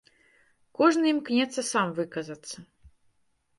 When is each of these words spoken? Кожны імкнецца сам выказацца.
Кожны 0.79 1.05
імкнецца 1.11 1.61
сам 1.71 1.87
выказацца. 2.01 2.57